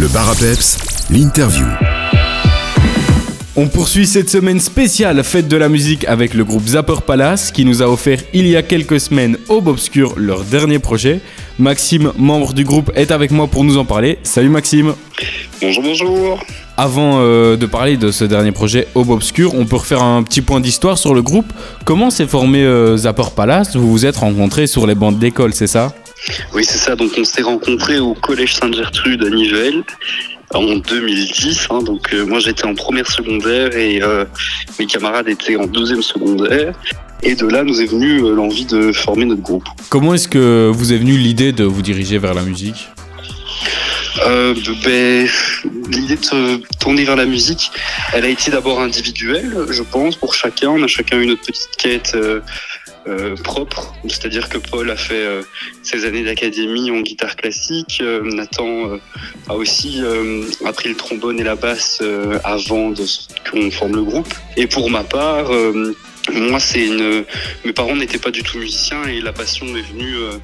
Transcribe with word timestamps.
Le 0.00 0.08
bar 0.08 0.30
à 0.30 0.34
peps, 0.34 0.78
l'interview. 1.10 1.66
On 3.54 3.68
poursuit 3.68 4.06
cette 4.06 4.30
semaine 4.30 4.58
spéciale 4.58 5.22
fête 5.22 5.46
de 5.46 5.58
la 5.58 5.68
musique 5.68 6.06
avec 6.06 6.32
le 6.32 6.42
groupe 6.42 6.66
Zapper 6.66 7.02
Palace 7.06 7.52
qui 7.52 7.66
nous 7.66 7.82
a 7.82 7.86
offert 7.86 8.18
il 8.32 8.46
y 8.46 8.56
a 8.56 8.62
quelques 8.62 8.98
semaines 8.98 9.36
au 9.50 9.60
Bobscure 9.60 10.14
leur 10.16 10.44
dernier 10.44 10.78
projet. 10.78 11.20
Maxime, 11.58 12.12
membre 12.16 12.54
du 12.54 12.64
groupe, 12.64 12.90
est 12.94 13.10
avec 13.10 13.30
moi 13.30 13.46
pour 13.46 13.62
nous 13.62 13.76
en 13.76 13.84
parler. 13.84 14.18
Salut 14.22 14.48
Maxime. 14.48 14.94
Bonjour, 15.60 15.82
bonjour. 15.82 16.42
Avant 16.78 17.18
euh, 17.18 17.58
de 17.58 17.66
parler 17.66 17.98
de 17.98 18.10
ce 18.10 18.24
dernier 18.24 18.52
projet 18.52 18.88
Aube 18.94 19.10
Obscure, 19.10 19.52
on 19.54 19.66
peut 19.66 19.76
refaire 19.76 20.02
un 20.02 20.22
petit 20.22 20.40
point 20.40 20.60
d'histoire 20.60 20.96
sur 20.96 21.12
le 21.12 21.20
groupe. 21.20 21.52
Comment 21.84 22.08
s'est 22.08 22.26
formé 22.26 22.62
euh, 22.62 22.96
Zapper 22.96 23.34
Palace? 23.36 23.76
Vous 23.76 23.90
vous 23.90 24.06
êtes 24.06 24.16
rencontrés 24.16 24.66
sur 24.66 24.86
les 24.86 24.94
bandes 24.94 25.18
d'école, 25.18 25.52
c'est 25.52 25.66
ça? 25.66 25.92
Oui, 26.54 26.64
c'est 26.64 26.78
ça. 26.78 26.96
Donc, 26.96 27.12
on 27.18 27.24
s'est 27.24 27.42
rencontrés 27.42 27.98
au 27.98 28.14
Collège 28.14 28.54
Sainte-Gertrude 28.54 29.24
à 29.24 29.30
Nivelles 29.30 29.82
en 30.54 30.76
2010. 30.76 31.68
hein. 31.70 31.82
donc, 31.82 32.12
euh, 32.12 32.26
moi, 32.26 32.40
j'étais 32.40 32.64
en 32.64 32.74
première 32.74 33.10
secondaire 33.10 33.76
et 33.76 34.02
euh, 34.02 34.24
mes 34.78 34.86
camarades 34.86 35.28
étaient 35.28 35.56
en 35.56 35.66
deuxième 35.66 36.02
secondaire. 36.02 36.74
Et 37.22 37.34
de 37.34 37.46
là, 37.46 37.64
nous 37.64 37.80
est 37.80 37.86
venue 37.86 38.22
euh, 38.24 38.34
l'envie 38.34 38.64
de 38.64 38.92
former 38.92 39.26
notre 39.26 39.42
groupe. 39.42 39.64
Comment 39.90 40.14
est-ce 40.14 40.28
que 40.28 40.70
vous 40.72 40.92
est 40.92 40.96
venue 40.96 41.16
l'idée 41.16 41.52
de 41.52 41.64
vous 41.64 41.82
diriger 41.82 42.18
vers 42.18 42.34
la 42.34 42.42
musique? 42.42 42.88
Euh, 44.22 44.54
ben, 44.84 45.28
L'idée 45.90 46.16
de 46.16 46.24
se 46.24 46.76
tourner 46.78 47.04
vers 47.04 47.16
la 47.16 47.26
musique, 47.26 47.70
elle 48.12 48.24
a 48.24 48.28
été 48.28 48.50
d'abord 48.50 48.80
individuelle, 48.80 49.66
je 49.70 49.82
pense, 49.82 50.16
pour 50.16 50.34
chacun. 50.34 50.70
On 50.70 50.82
a 50.82 50.86
chacun 50.86 51.18
eu 51.20 51.26
notre 51.26 51.44
petite 51.46 51.76
quête 51.76 52.12
euh, 52.14 52.40
euh, 53.06 53.34
propre. 53.36 53.94
C'est-à-dire 54.08 54.48
que 54.48 54.58
Paul 54.58 54.90
a 54.90 54.96
fait 54.96 55.14
euh, 55.14 55.42
ses 55.82 56.04
années 56.04 56.22
d'académie 56.22 56.90
en 56.90 57.00
guitare 57.00 57.36
classique. 57.36 58.00
Euh, 58.02 58.22
Nathan 58.22 58.66
euh, 58.66 58.98
a 59.48 59.54
aussi 59.54 60.02
euh, 60.02 60.44
appris 60.64 60.90
le 60.90 60.96
trombone 60.96 61.40
et 61.40 61.44
la 61.44 61.56
basse 61.56 61.98
euh, 62.02 62.38
avant 62.44 62.92
qu'on 63.50 63.70
forme 63.70 63.96
le 63.96 64.02
groupe. 64.02 64.32
Et 64.56 64.66
pour 64.66 64.90
ma 64.90 65.02
part, 65.02 65.50
moi, 66.32 66.60
c'est 66.60 66.86
une. 66.86 67.24
Mes 67.64 67.72
parents 67.72 67.96
n'étaient 67.96 68.18
pas 68.18 68.30
du 68.30 68.42
tout 68.42 68.58
musiciens 68.58 69.04
et 69.04 69.20
la 69.20 69.32
passion 69.32 69.66
m'est 69.66 69.82
venue 69.82 70.16
euh, 70.16 70.38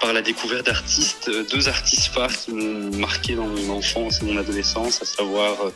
par 0.00 0.12
la 0.12 0.22
découverte 0.22 0.66
d'artistes, 0.66 1.28
euh, 1.28 1.44
deux 1.52 1.68
artistes 1.68 2.06
phares 2.12 2.32
qui 2.32 2.52
m'ont 2.52 2.96
marqué 2.98 3.34
dans 3.34 3.46
mon 3.46 3.70
enfance 3.74 4.22
et 4.22 4.24
mon 4.24 4.38
adolescence, 4.38 5.02
à 5.02 5.04
savoir 5.04 5.56
euh, 5.64 5.70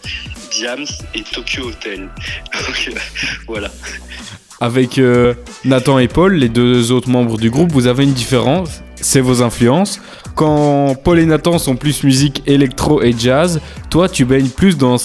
Diams 0.51 0.87
et 1.15 1.23
Tokyo 1.23 1.69
Hotel. 1.69 2.01
Donc, 2.53 2.89
euh, 2.89 2.99
voilà. 3.47 3.71
Avec 4.61 4.99
Nathan 5.65 5.99
et 5.99 6.09
Paul, 6.09 6.35
les 6.37 6.49
deux 6.49 6.91
autres 6.93 7.11
membres 7.11 7.37
du 7.37 7.51
groupe, 7.51 7.73
vous 7.73 7.87
avez 7.87 8.05
une 8.05 8.15
différence, 8.15 8.83
c'est 9.05 9.21
vos 9.21 9.43
influences. 9.43 10.01
Quand 10.35 10.97
Paul 11.05 11.19
et 11.21 11.27
Nathan 11.27 11.59
sont 11.59 11.77
plus 11.77 12.03
musique 12.03 12.43
électro 12.47 13.03
et 13.03 13.15
jazz, 13.17 13.61
toi 13.91 14.09
tu 14.09 14.25
baignes 14.25 14.49
plus 14.49 14.77
dans 14.77 14.97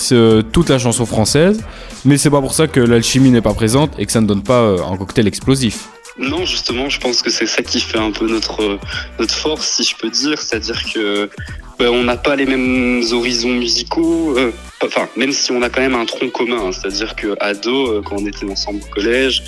toute 0.53 0.69
la 0.69 0.79
chanson 0.79 1.05
française, 1.05 1.61
mais 2.05 2.17
c'est 2.17 2.29
pas 2.29 2.41
pour 2.41 2.53
ça 2.53 2.67
que 2.67 2.79
l'alchimie 2.79 3.29
n'est 3.29 3.41
pas 3.41 3.53
présente 3.53 3.91
et 3.99 4.05
que 4.05 4.11
ça 4.11 4.21
ne 4.21 4.27
donne 4.27 4.41
pas 4.41 4.61
euh, 4.61 4.77
un 4.89 4.95
cocktail 4.97 5.27
explosif. 5.27 5.89
Non, 6.17 6.45
justement, 6.45 6.89
je 6.89 6.99
pense 6.99 7.21
que 7.21 7.29
c'est 7.29 7.45
ça 7.45 7.61
qui 7.61 7.79
fait 7.79 7.97
un 7.97 8.11
peu 8.11 8.27
notre 8.27 8.61
euh, 8.61 8.77
notre 9.19 9.33
force, 9.33 9.67
si 9.75 9.83
je 9.83 9.95
peux 9.95 10.09
dire, 10.09 10.41
c'est-à-dire 10.41 10.81
que 10.93 11.29
ben, 11.77 11.89
on 11.89 12.03
n'a 12.03 12.17
pas 12.17 12.35
les 12.35 12.45
mêmes 12.45 13.03
horizons 13.11 13.53
musicaux. 13.53 14.37
euh, 14.37 14.51
enfin, 14.83 15.07
même 15.15 15.31
si 15.31 15.51
on 15.51 15.61
a 15.61 15.69
quand 15.69 15.81
même 15.81 15.95
un 15.95 16.05
tronc 16.05 16.29
commun, 16.29 16.67
hein, 16.67 16.71
c'est-à-dire 16.71 17.15
que 17.15 17.35
ado, 17.39 18.01
quand 18.03 18.15
on 18.19 18.25
était 18.25 18.49
ensemble 18.49 18.79
au 18.81 18.93
collège, 18.93 19.43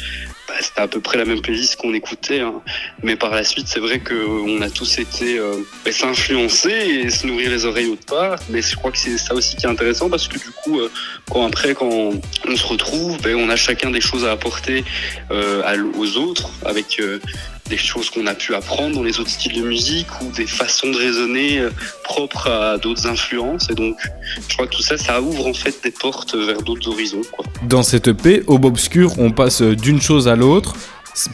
bah, 0.52 0.58
c'était 0.62 0.82
à 0.82 0.88
peu 0.88 1.00
près 1.00 1.18
la 1.18 1.24
même 1.24 1.42
playlist 1.42 1.78
qu'on 1.78 1.94
écoutait. 1.94 2.42
hein. 2.42 2.62
Mais 3.04 3.16
par 3.16 3.32
la 3.32 3.44
suite, 3.44 3.68
c'est 3.70 3.80
vrai 3.80 4.00
que 4.00 4.14
euh, 4.14 4.28
on 4.46 4.62
a 4.62 4.70
tous 4.70 5.00
été 5.00 5.40
euh, 5.40 5.56
ben, 5.86 5.94
s'influencer 5.94 6.72
et 6.72 7.10
se 7.10 7.26
nourrir 7.26 7.50
les 7.50 7.66
oreilles 7.66 7.88
autre 7.88 8.06
part. 8.06 8.38
Mais 8.50 8.62
je 8.62 8.76
crois 8.76 8.92
que 8.92 8.98
c'est 8.98 9.18
ça 9.18 9.34
aussi 9.34 9.56
qui 9.56 9.66
est 9.66 9.70
intéressant 9.70 10.10
parce 10.10 10.28
que 10.28 10.38
du 10.38 10.52
coup, 10.52 10.80
euh, 10.80 10.92
quand 11.32 11.46
après, 11.46 11.74
quand 11.74 11.90
on 11.90 12.56
se 12.56 12.68
retrouve, 12.68 13.22
ben, 13.22 13.36
on 13.36 13.50
a 13.50 13.56
chacun 13.56 13.92
des 13.92 14.02
choses 14.02 14.26
à 14.26 14.32
apporter 14.32 14.84
euh, 15.32 15.64
aux 15.98 16.18
autres 16.18 16.50
avec 16.66 17.00
euh, 17.00 17.20
des 17.72 17.78
choses 17.78 18.10
qu'on 18.10 18.28
a 18.28 18.36
pu 18.36 18.54
apprendre 18.54 18.96
dans 18.96 19.04
les 19.04 19.20
autres 19.20 19.30
styles 19.30 19.54
de 19.54 19.62
musique 19.62 20.08
ou 20.22 20.30
des 20.36 20.46
façons 20.46 20.92
de 20.92 20.98
raisonner 20.98 21.60
euh, 21.60 21.70
propres 22.04 22.48
à 22.48 22.78
d'autres 22.78 23.08
influences. 23.08 23.70
Et 23.70 23.76
donc, 23.76 23.96
je 24.48 24.54
crois 24.54 24.68
que 24.68 24.76
tout 24.76 24.82
ça, 24.82 24.98
ça 24.98 25.22
ouvre 25.22 25.48
en 25.48 25.54
fait 25.54 25.76
des 25.82 25.92
portes 25.92 26.36
vers 26.36 26.62
d'autres 26.62 26.90
horizons. 26.90 27.22
Dans 27.64 27.82
cette 27.82 28.10
EP, 28.10 28.44
au 28.48 28.58
Bobscure, 28.60 29.14
on 29.20 29.32
passe 29.32 29.62
d'une 29.62 30.02
chose 30.02 30.28
à 30.28 30.36
l'autre, 30.36 30.76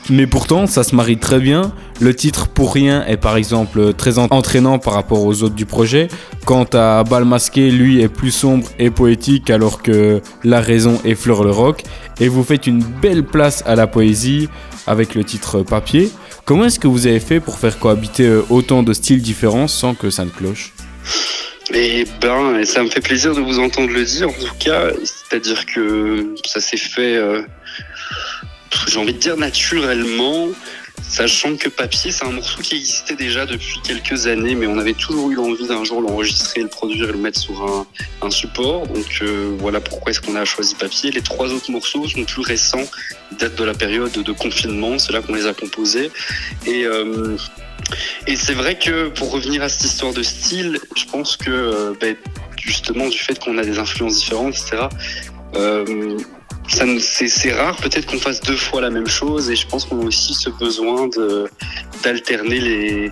mais 0.10 0.28
pourtant 0.28 0.66
ça 0.68 0.84
se 0.84 0.96
marie 0.96 1.18
très 1.18 1.40
bien. 1.40 1.72
Le 2.00 2.14
titre 2.16 2.48
Pour 2.48 2.74
rien 2.74 3.06
est 3.06 3.18
par 3.18 3.38
exemple 3.38 3.94
très 3.94 4.18
en- 4.20 4.28
entraînant 4.32 4.80
par 4.80 4.94
rapport 4.94 5.24
aux 5.24 5.44
autres 5.44 5.56
du 5.56 5.66
projet. 5.66 6.08
Quant 6.46 6.66
à 6.74 7.04
Bal 7.04 7.26
Masqué, 7.26 7.70
lui 7.72 8.02
est 8.02 8.08
plus 8.10 8.32
sombre 8.32 8.68
et 8.80 8.90
poétique 8.90 9.50
alors 9.50 9.82
que 9.84 10.22
La 10.44 10.62
Raison 10.62 11.00
effleure 11.06 11.44
le 11.44 11.52
rock. 11.52 11.84
Et 12.20 12.28
vous 12.28 12.44
faites 12.44 12.68
une 12.68 12.84
belle 12.84 13.24
place 13.24 13.64
à 13.66 13.76
la 13.76 13.88
poésie 13.88 14.50
avec 14.88 15.16
le 15.16 15.24
titre 15.24 15.62
Papier. 15.64 16.10
Comment 16.46 16.66
est-ce 16.66 16.80
que 16.80 16.88
vous 16.88 17.08
avez 17.08 17.20
fait 17.20 17.40
pour 17.40 17.58
faire 17.60 17.78
cohabiter 17.78 18.26
euh, 18.26 18.42
autant 18.50 18.82
de 18.84 18.94
styles 18.94 19.22
différents 19.22 19.68
sans 19.68 19.94
que 19.96 20.10
ça 20.10 20.24
ne 20.26 20.30
cloche? 20.30 20.74
Et 21.74 22.06
ben, 22.22 22.64
ça 22.64 22.82
me 22.82 22.90
fait 22.90 23.02
plaisir 23.02 23.36
de 23.36 23.42
vous 23.42 23.60
entendre 23.60 23.90
le 23.92 24.06
dire. 24.06 24.30
En 24.30 24.32
tout 24.32 24.56
cas, 24.58 24.84
c'est-à-dire 25.04 25.66
que 25.66 26.34
ça 26.46 26.62
s'est 26.62 26.78
fait, 26.78 27.18
euh, 27.18 27.42
j'ai 28.88 29.00
envie 29.00 29.14
de 29.14 29.20
dire 29.20 29.38
naturellement, 29.38 30.48
sachant 31.02 31.56
que 31.56 31.70
Papier, 31.70 32.12
c'est 32.12 32.26
un 32.26 32.32
morceau 32.32 32.62
qui 32.62 32.76
existait 32.76 33.16
déjà 33.16 33.46
depuis 33.46 33.80
quelques 33.84 34.28
années, 34.28 34.56
mais 34.56 34.68
on 34.68 34.78
avait 34.78 34.94
toujours 34.94 35.32
eu 35.32 35.36
l'envie 35.36 35.68
d'un 35.68 35.84
jour 35.84 36.02
l'enregistrer, 36.02 36.62
le 36.62 36.68
produire 36.68 37.10
et 37.10 37.12
le 37.12 37.18
mettre 37.18 37.40
sur 37.40 37.62
un, 37.64 37.88
un 38.22 38.30
support. 38.32 38.88
Donc 38.88 39.20
euh, 39.22 39.56
voilà 39.60 39.80
pourquoi 39.80 40.12
est-ce 40.12 40.22
qu'on 40.22 40.36
a 40.36 40.46
choisi 40.46 40.76
Papier. 40.76 41.12
Les 41.12 41.22
trois 41.22 41.54
autres 41.54 41.72
morceaux 41.72 42.08
sont 42.08 42.24
plus 42.24 42.42
récents, 42.42 42.86
datent 43.40 43.56
de 43.56 43.64
la 43.64 43.74
période 43.74 44.12
de 44.12 44.32
confinement, 44.32 44.98
c'est 45.00 45.14
là 45.14 45.22
qu'on 45.22 45.36
les 45.36 45.46
a 45.46 45.54
composés. 45.54 46.12
Et 46.66 46.86
euh, 46.86 47.38
et 48.26 48.36
c'est 48.36 48.54
vrai 48.54 48.78
que 48.78 49.10
pour 49.10 49.32
revenir 49.32 49.64
à 49.64 49.70
cette 49.70 49.86
histoire 49.86 50.14
de 50.14 50.24
style, 50.24 50.80
je 50.96 51.06
pense 51.06 51.38
que 51.38 51.50
euh, 51.50 51.94
ben, 52.00 52.16
justement 52.58 53.08
du 53.08 53.18
fait 53.18 53.40
qu'on 53.40 53.58
a 53.58 53.64
des 53.64 53.80
influences 53.80 54.18
différentes, 54.18 54.56
etc. 54.56 54.88
euh, 55.56 56.18
ça 56.68 56.86
c'est 57.00 57.54
rare 57.54 57.76
peut-être 57.78 58.06
qu'on 58.08 58.20
fasse 58.20 58.42
deux 58.42 58.56
fois 58.56 58.82
la 58.82 58.90
même 58.90 59.08
chose 59.08 59.50
et 59.50 59.56
je 59.56 59.66
pense 59.68 59.86
qu'on 59.86 60.02
a 60.02 60.06
aussi 60.06 60.34
ce 60.34 60.50
besoin 60.50 61.08
de 61.08 61.50
d'alterner 62.04 62.60
les 62.60 63.12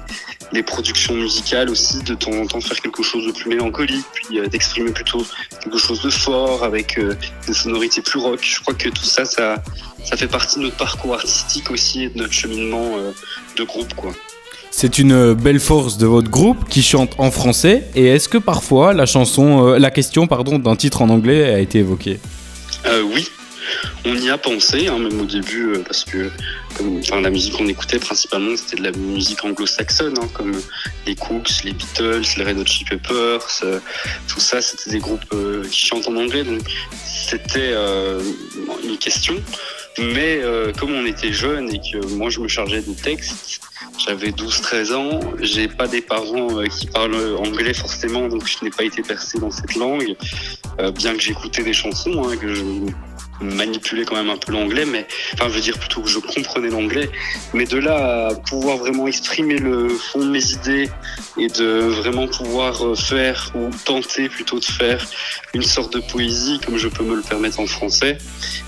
les 0.51 0.63
productions 0.63 1.15
musicales 1.15 1.69
aussi 1.69 2.03
de 2.03 2.13
temps 2.13 2.31
en 2.31 2.45
temps 2.45 2.61
faire 2.61 2.79
quelque 2.79 3.01
chose 3.01 3.25
de 3.25 3.31
plus 3.31 3.49
mélancolique 3.49 4.05
puis 4.13 4.39
euh, 4.39 4.47
d'exprimer 4.47 4.91
plutôt 4.91 5.25
quelque 5.63 5.77
chose 5.77 6.01
de 6.01 6.09
fort 6.09 6.63
avec 6.63 6.97
euh, 6.97 7.15
des 7.47 7.53
sonorités 7.53 8.01
plus 8.01 8.19
rock. 8.19 8.39
Je 8.41 8.59
crois 8.61 8.73
que 8.73 8.89
tout 8.89 9.03
ça 9.03 9.25
ça 9.25 9.63
ça 10.03 10.15
fait 10.17 10.27
partie 10.27 10.59
de 10.59 10.63
notre 10.65 10.77
parcours 10.77 11.15
artistique 11.15 11.71
aussi 11.71 12.03
et 12.03 12.09
de 12.09 12.19
notre 12.19 12.33
cheminement 12.33 12.91
euh, 12.97 13.11
de 13.57 13.63
groupe 13.63 13.93
quoi. 13.95 14.13
C'est 14.77 14.99
une 14.99 15.33
belle 15.33 15.61
force 15.61 15.97
de 15.97 16.05
votre 16.05 16.29
groupe 16.29 16.67
qui 16.67 16.83
chante 16.83 17.13
en 17.17 17.31
français. 17.31 17.87
Et 17.95 18.07
est-ce 18.07 18.27
que 18.27 18.37
parfois 18.37 18.91
la 18.91 19.05
chanson, 19.05 19.65
euh, 19.65 19.79
la 19.79 19.89
question 19.89 20.27
pardon 20.27 20.59
d'un 20.59 20.75
titre 20.75 21.01
en 21.01 21.09
anglais 21.09 21.45
a 21.45 21.59
été 21.59 21.79
évoquée? 21.79 22.19
Euh, 22.85 23.01
oui, 23.03 23.25
on 24.05 24.15
y 24.15 24.29
a 24.29 24.37
pensé, 24.37 24.87
hein, 24.87 24.97
même 24.99 25.19
au 25.19 25.25
début, 25.25 25.73
euh, 25.73 25.83
parce 25.85 26.03
que 26.03 26.29
la 27.11 27.29
musique 27.29 27.53
qu'on 27.53 27.67
écoutait 27.67 27.99
principalement, 27.99 28.55
c'était 28.55 28.77
de 28.77 28.83
la 28.83 28.91
musique 28.91 29.43
anglo-saxonne, 29.43 30.15
hein, 30.19 30.27
comme 30.33 30.53
les 31.07 31.15
Cooks, 31.15 31.63
les 31.63 31.73
Beatles, 31.73 32.23
les 32.37 32.43
Red 32.43 32.59
Hot 32.59 32.65
Chili 32.65 32.85
Peppers, 32.85 33.47
euh, 33.63 33.79
tout 34.27 34.39
ça, 34.39 34.61
c'était 34.61 34.91
des 34.91 34.99
groupes 34.99 35.25
euh, 35.33 35.63
qui 35.69 35.87
chantent 35.87 36.07
en 36.07 36.15
anglais, 36.17 36.43
donc 36.43 36.61
c'était 37.05 37.73
une 38.83 38.97
question. 38.99 39.35
Mais 39.97 40.41
comme 40.77 40.93
on 40.93 41.05
était 41.05 41.31
jeunes 41.31 41.73
et 41.73 41.79
que 41.79 42.05
moi 42.15 42.29
je 42.29 42.41
me 42.41 42.49
chargeais 42.49 42.81
des 42.81 42.95
textes, 42.95 43.61
j'avais 44.05 44.31
12-13 44.31 44.93
ans, 44.93 45.19
j'ai 45.39 45.69
pas 45.69 45.87
des 45.87 46.01
parents 46.01 46.61
qui 46.67 46.87
parlent 46.87 47.37
anglais 47.37 47.73
forcément, 47.73 48.27
donc 48.27 48.45
je 48.45 48.63
n'ai 48.65 48.71
pas 48.71 48.83
été 48.83 49.01
bercé 49.01 49.39
dans 49.39 49.51
cette 49.51 49.75
langue, 49.75 50.15
bien 50.95 51.13
que 51.13 51.21
j'écoutais 51.21 51.63
des 51.63 51.73
chansons, 51.73 52.27
hein, 52.27 52.35
que 52.35 52.53
je 52.53 52.61
manipulais 53.41 54.05
quand 54.05 54.15
même 54.15 54.29
un 54.29 54.37
peu 54.37 54.51
l'anglais, 54.51 54.85
mais 54.85 55.07
enfin 55.33 55.49
je 55.49 55.55
veux 55.55 55.61
dire 55.61 55.77
plutôt 55.77 56.01
que 56.01 56.09
je 56.09 56.19
comprenais 56.19 56.69
l'anglais, 56.69 57.09
mais 57.53 57.65
de 57.65 57.77
là 57.77 58.27
à 58.27 58.35
pouvoir 58.35 58.77
vraiment 58.77 59.07
exprimer 59.07 59.57
le 59.57 59.89
fond 59.89 60.19
de 60.19 60.29
mes 60.29 60.51
idées 60.51 60.89
et 61.37 61.47
de 61.47 61.79
vraiment 61.79 62.27
pouvoir 62.27 62.85
euh, 62.85 62.95
faire 62.95 63.51
ou 63.55 63.69
tenter 63.85 64.29
plutôt 64.29 64.59
de 64.59 64.65
faire 64.65 65.05
une 65.53 65.63
sorte 65.63 65.93
de 65.93 65.99
poésie 65.99 66.59
comme 66.65 66.77
je 66.77 66.87
peux 66.87 67.03
me 67.03 67.15
le 67.15 67.21
permettre 67.21 67.59
en 67.59 67.67
français, 67.67 68.17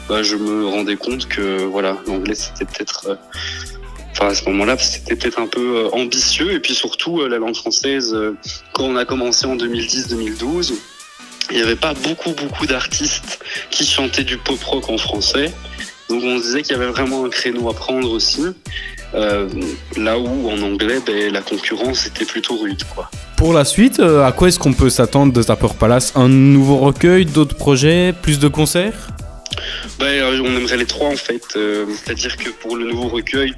bah, 0.10 0.24
je 0.24 0.36
me 0.36 0.68
rendais 0.68 0.98
compte 0.98 1.28
que 1.28 1.64
voilà 1.64 1.98
l'anglais 2.08 2.36
c'était 2.36 2.66
peut-être 2.66 3.08
euh, 3.10 3.16
Enfin, 4.20 4.30
à 4.30 4.34
ce 4.34 4.46
moment-là, 4.46 4.76
c'était 4.80 5.16
peut-être 5.16 5.38
un 5.38 5.46
peu 5.46 5.76
euh, 5.76 5.90
ambitieux. 5.92 6.52
Et 6.52 6.60
puis 6.60 6.74
surtout, 6.74 7.24
la 7.28 7.38
langue 7.38 7.56
française, 7.56 8.18
quand 8.74 8.86
on 8.86 8.96
a 8.96 9.06
commencé 9.06 9.46
en 9.46 9.56
2010-2012, 9.56 10.74
il 11.52 11.58
n'y 11.58 11.64
avait 11.64 11.76
pas 11.76 11.94
beaucoup, 11.94 12.32
beaucoup 12.32 12.66
d'artistes 12.66 13.40
qui 13.70 13.86
chantaient 13.86 14.24
du 14.24 14.38
pop 14.38 14.62
rock 14.64 14.90
en 14.90 14.98
français. 14.98 15.52
Donc 16.10 16.24
on 16.24 16.38
se 16.38 16.44
disait 16.44 16.62
qu'il 16.62 16.76
y 16.76 16.80
avait 16.80 16.92
vraiment 16.92 17.26
un 17.26 17.30
créneau 17.30 17.70
à 17.70 17.74
prendre 17.74 18.10
aussi. 18.10 18.44
Euh, 19.14 19.48
là 19.96 20.18
où 20.18 20.50
en 20.50 20.62
anglais, 20.62 21.00
ben, 21.06 21.32
la 21.32 21.42
concurrence 21.42 22.06
était 22.08 22.26
plutôt 22.26 22.58
rude. 22.58 22.84
Quoi. 22.94 23.10
Pour 23.38 23.54
la 23.54 23.64
suite, 23.66 24.00
euh, 24.00 24.26
à 24.26 24.32
quoi 24.32 24.50
est-ce 24.50 24.60
qu'on 24.60 24.74
peut 24.74 24.90
s'attendre 24.90 25.32
de 25.32 25.42
Zapper 25.42 25.74
Palace? 25.80 26.12
Un 26.16 26.28
nouveau 26.28 26.78
recueil, 26.78 27.26
d'autres 27.26 27.56
projets, 27.56 28.14
plus 28.22 28.40
de 28.40 28.48
concerts? 28.48 29.08
Ben, 30.00 30.24
On 30.44 30.58
aimerait 30.58 30.78
les 30.78 30.86
trois 30.86 31.10
en 31.10 31.16
fait. 31.16 31.42
C'est-à-dire 31.54 32.38
que 32.38 32.50
pour 32.50 32.76
le 32.76 32.86
nouveau 32.86 33.08
recueil, 33.08 33.54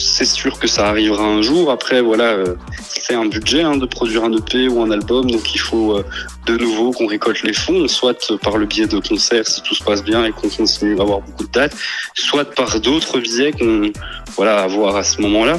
c'est 0.00 0.24
sûr 0.24 0.58
que 0.58 0.66
ça 0.66 0.86
arrivera 0.88 1.24
un 1.24 1.42
jour. 1.42 1.70
Après, 1.70 2.00
voilà, 2.00 2.24
euh, 2.24 2.54
c'est 2.88 3.14
un 3.14 3.26
budget 3.26 3.62
hein, 3.62 3.76
de 3.76 3.86
produire 3.86 4.24
un 4.24 4.32
EP 4.32 4.68
ou 4.68 4.82
un 4.82 4.90
album, 4.90 5.30
donc 5.30 5.54
il 5.54 5.58
faut 5.58 5.96
euh, 5.96 6.04
de 6.46 6.56
nouveau 6.56 6.92
qu'on 6.92 7.06
récolte 7.06 7.42
les 7.42 7.52
fonds, 7.52 7.86
soit 7.88 8.32
par 8.42 8.58
le 8.58 8.66
biais 8.66 8.86
de 8.86 8.98
concerts 8.98 9.46
si 9.46 9.62
tout 9.62 9.74
se 9.74 9.82
passe 9.82 10.02
bien 10.02 10.24
et 10.24 10.32
qu'on 10.32 10.48
continue 10.48 10.98
à 10.98 11.02
avoir 11.02 11.20
beaucoup 11.20 11.44
de 11.44 11.52
dates, 11.52 11.74
soit 12.14 12.44
par 12.44 12.80
d'autres 12.80 13.18
biais 13.20 13.52
qu'on 13.52 13.92
voilà 14.36 14.62
à 14.62 14.66
voir 14.66 14.96
à 14.96 15.02
ce 15.02 15.20
moment-là. 15.22 15.58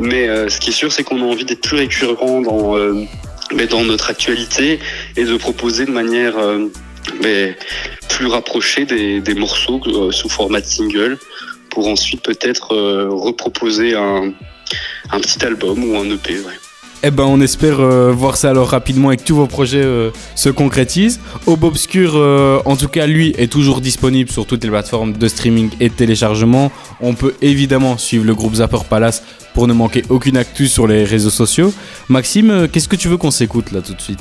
Mais 0.00 0.28
euh, 0.28 0.48
ce 0.48 0.60
qui 0.60 0.70
est 0.70 0.74
sûr, 0.74 0.92
c'est 0.92 1.04
qu'on 1.04 1.20
a 1.20 1.24
envie 1.24 1.44
d'être 1.44 1.62
plus 1.62 1.76
récurrent 1.76 2.40
dans 2.40 2.76
dans 3.70 3.84
notre 3.84 4.08
actualité 4.08 4.80
et 5.14 5.24
de 5.24 5.36
proposer 5.36 5.84
de 5.84 5.90
manière 5.90 6.34
plus 8.08 8.26
rapprochée 8.26 8.86
des, 8.86 9.20
des 9.20 9.34
morceaux 9.34 9.80
sous 10.10 10.30
format 10.30 10.62
single 10.62 11.18
pour 11.72 11.88
ensuite 11.88 12.22
peut-être 12.22 12.74
euh, 12.74 13.08
reproposer 13.10 13.94
un, 13.94 14.32
un, 15.10 15.20
petit 15.20 15.44
album 15.44 15.82
ou 15.84 15.96
un 15.96 16.04
EP. 16.04 16.36
Eh 17.02 17.10
ben, 17.10 17.24
on 17.24 17.40
espère 17.40 17.80
euh, 17.80 18.12
voir 18.12 18.36
ça 18.36 18.50
alors 18.50 18.68
rapidement 18.68 19.10
et 19.10 19.16
que 19.16 19.24
tous 19.24 19.34
vos 19.34 19.46
projets 19.46 19.82
euh, 19.82 20.10
se 20.36 20.50
concrétisent. 20.50 21.18
Aube 21.46 21.64
Obscur, 21.64 22.14
en 22.64 22.76
tout 22.76 22.88
cas, 22.88 23.06
lui, 23.06 23.34
est 23.38 23.50
toujours 23.50 23.80
disponible 23.80 24.30
sur 24.30 24.46
toutes 24.46 24.62
les 24.62 24.70
plateformes 24.70 25.14
de 25.14 25.28
streaming 25.28 25.70
et 25.80 25.88
de 25.88 25.94
téléchargement. 25.94 26.70
On 27.00 27.14
peut 27.14 27.34
évidemment 27.40 27.96
suivre 27.96 28.26
le 28.26 28.34
groupe 28.34 28.56
Zapper 28.56 28.84
Palace 28.88 29.24
pour 29.54 29.66
ne 29.66 29.72
manquer 29.72 30.04
aucune 30.10 30.36
actu 30.36 30.68
sur 30.68 30.86
les 30.86 31.04
réseaux 31.04 31.30
sociaux. 31.30 31.72
Maxime, 32.08 32.68
qu'est-ce 32.70 32.88
que 32.88 32.96
tu 32.96 33.08
veux 33.08 33.16
qu'on 33.16 33.30
s'écoute 33.30 33.72
là 33.72 33.80
tout 33.80 33.94
de 33.94 34.00
suite? 34.00 34.20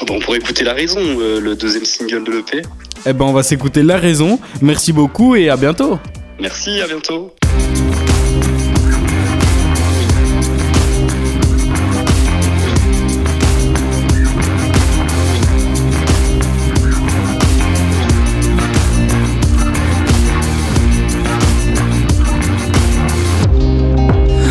Ah 0.00 0.04
bon, 0.04 0.16
On 0.16 0.18
pourrait 0.20 0.38
écouter 0.38 0.64
La 0.64 0.74
Raison, 0.74 1.00
le 1.18 1.54
deuxième 1.54 1.84
single 1.84 2.24
de 2.24 2.32
l'EP. 2.32 2.62
Eh 3.06 3.12
ben, 3.12 3.24
on 3.24 3.32
va 3.32 3.44
s'écouter 3.44 3.84
La 3.84 3.98
Raison. 3.98 4.40
Merci 4.60 4.92
beaucoup 4.92 5.36
et 5.36 5.48
à 5.48 5.56
bientôt. 5.56 5.98
Merci, 6.38 6.80
à 6.82 6.86
bientôt. 6.86 7.34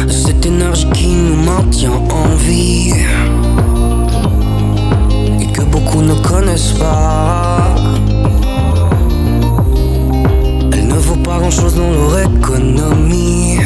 Cette 0.09 0.45
chose 11.51 11.75
dans 11.75 11.91
leur 11.91 12.19
économie. 12.19 13.59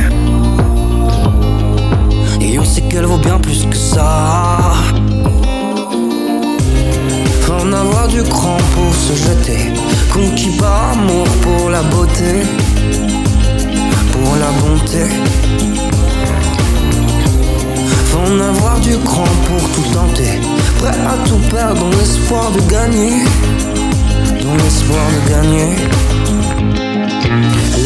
Et 2.42 2.60
on 2.60 2.66
sait 2.66 2.81
qu'elle 2.81 3.06
vaut 3.06 3.18
bien 3.18 3.40
plus 3.40 3.66
que 3.66 3.76
ça. 3.76 4.74
Faut 7.42 7.54
en 7.54 7.72
avoir 7.72 8.08
du 8.08 8.22
cran 8.24 8.58
pour 8.74 8.94
se 8.94 9.14
jeter. 9.16 9.72
Conquis 10.14 10.52
par 10.60 10.92
amour 10.92 11.26
pour 11.42 11.70
la 11.70 11.81
beauté, 11.84 12.44
pour 14.12 14.36
la 14.36 14.52
bonté. 14.62 15.06
Faut 18.08 18.34
en 18.34 18.40
avoir 18.40 18.80
du 18.80 18.98
cran 18.98 19.30
pour 19.48 19.70
tout 19.70 19.90
tenter. 19.94 20.40
Prêt 20.80 20.90
à 20.90 21.28
tout 21.28 21.42
perdre 21.50 21.81
dans 21.81 21.98
l'espoir 21.98 22.52
de 22.52 22.60
gagner. 22.72 23.24
Dans 24.44 24.64
l'espoir 24.64 25.06
de 25.16 25.31
gagner. 25.31 26.19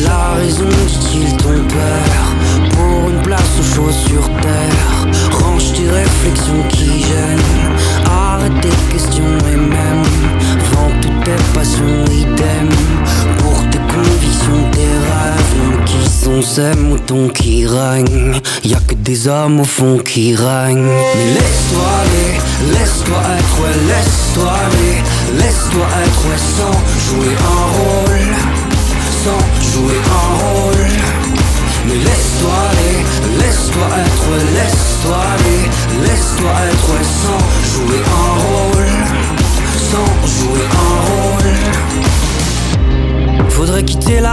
La 0.03 0.33
raison, 0.39 0.69
dit-il 0.87 1.37
ton 1.37 1.63
père 1.67 2.69
Pour 2.71 3.09
une 3.09 3.21
place 3.21 3.59
aux 3.59 3.75
choses 3.75 3.97
sur 4.07 4.29
terre? 4.41 5.07
Range 5.31 5.73
tes 5.73 5.89
réflexions 5.89 6.63
qui 6.69 7.01
gênent. 7.01 7.73
Arrête 8.05 8.53
tes 8.61 8.93
questions 8.93 9.37
et 9.51 9.57
même 9.57 10.03
Vends 10.71 10.91
toutes 11.01 11.23
tes 11.23 11.43
passions 11.53 12.05
idem. 12.11 12.69
Pour 13.39 13.57
tes 13.71 13.79
convictions, 13.93 14.69
tes 14.71 14.79
rêves 14.79 15.83
qui 15.85 16.09
sont 16.09 16.41
ces 16.41 16.75
moutons 16.77 17.29
qui 17.29 17.65
règnent. 17.65 18.39
Y'a 18.63 18.79
que 18.87 18.95
des 18.95 19.27
hommes 19.27 19.61
au 19.61 19.65
fond 19.65 19.97
qui 19.97 20.35
règnent. 20.35 20.83
Mais 20.85 21.33
laisse-toi 21.33 21.87
aller, 22.01 22.77
laisse-toi 22.77 23.17
être, 23.37 23.61
ouais, 23.61 23.77
laisse-toi 23.87 24.51
aller. 24.51 25.03
Laisse-toi 25.39 25.85
être, 26.05 26.21
ouais, 26.27 26.41
sans 26.57 26.92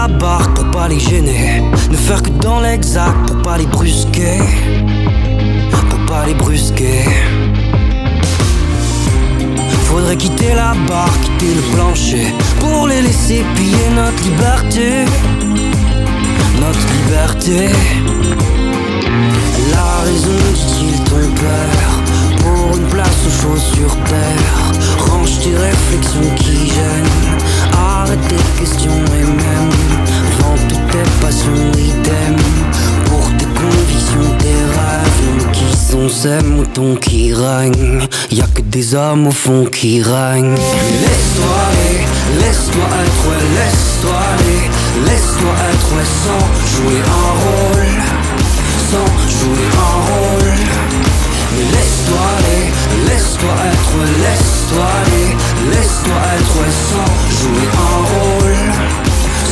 la 0.00 0.08
barque 0.08 0.55
pour 0.55 0.70
pas 0.70 0.88
les 0.88 0.99
gêner. 0.99 1.62
Ne 1.91 1.97
faire 1.97 2.23
que 2.23 2.31
dans 2.47 2.61
l'exact 2.61 3.19
pour 3.26 3.43
pas 3.43 3.58
les 3.58 3.67
brusquer. 3.67 4.38
Pour 5.91 6.00
pas 6.06 6.25
les 6.26 6.35
brusquer. 6.35 7.05
Faudrait 9.88 10.17
quitter 10.17 10.55
la 10.55 10.73
barre, 10.88 11.17
quitter 11.23 11.52
le 11.55 11.62
plancher 11.75 12.26
Pour 12.61 12.87
les 12.87 13.02
laisser 13.02 13.44
piller 13.56 13.88
notre 13.94 14.23
liberté. 14.29 14.88
Notre 16.62 16.85
liberté. 16.97 17.61
La 19.75 19.88
raison 20.06 20.38
dit-il 20.55 20.97
ton 21.11 21.26
père. 21.43 21.93
Pour 22.43 22.76
une 22.79 22.88
place 22.94 23.23
choses 23.43 23.67
sur 23.75 23.93
terre. 24.05 24.56
Range 25.08 25.38
tes 25.43 25.56
réflexions 25.69 26.35
qui 26.37 26.56
gênent. 26.75 27.17
Arrête 27.75 28.20
tes 28.29 28.61
questions 28.61 29.05
et 29.19 29.30
passion 31.21 31.55
et 31.79 32.03
t'aimes 32.03 32.37
Pour 33.07 33.25
tes 33.39 33.47
convictions, 33.47 34.37
tes 34.39 34.63
rêves 34.77 35.53
Qui 35.53 35.77
sont 35.77 36.09
ces 36.09 36.43
moutons 36.45 36.97
qui 36.97 37.33
règnent. 37.33 38.07
Y'a 38.31 38.47
que 38.55 38.63
des 38.63 38.95
hommes 38.95 39.27
au 39.29 39.31
fond 39.31 39.67
qui 39.67 40.03
règnent. 40.03 40.55
Laisse-toi 40.57 41.57
aller, 41.69 42.00
laisse-toi 42.41 42.87
être, 43.05 43.29
laisse-toi 43.59 44.19
aller 44.33 44.62
Laisse-toi 45.07 45.55
être, 45.71 45.95
sans 46.25 46.45
jouer 46.73 47.00
un 47.21 47.31
rôle 47.45 47.93
Sans 48.91 49.11
jouer 49.39 49.69
un 49.89 49.97
rôle. 50.09 50.61
Laisse-toi 51.73 52.23
aller, 52.39 52.65
laisse-toi 53.09 53.55
être, 53.73 53.97
laisse-toi 54.25 54.87
aller 55.03 55.29
Laisse-toi 55.71 56.19
être, 56.37 56.61
sans 56.91 57.11
jouer 57.39 57.69
un 57.77 57.99
rôle 58.11 59.11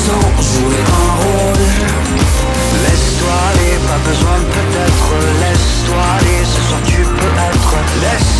sans 0.08 0.42
jouer 0.42 0.82
un 1.00 1.10
rôle 1.22 1.57
besoin 4.04 4.38
peut-être 4.56 5.08
Laisse-toi 5.40 6.02
aller, 6.18 6.44
ce 6.44 6.60
soir 6.68 6.80
tu 6.84 7.02
peux 7.02 7.34
être 7.50 7.76
Laisse 8.00 8.37